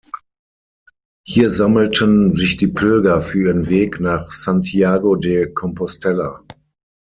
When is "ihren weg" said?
3.49-3.99